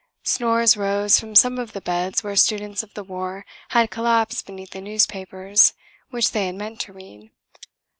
[0.23, 4.71] Snores rose from some of the beds where students of the war had collapsed beneath
[4.71, 5.75] the newspapers
[6.09, 7.29] which they had meant to read.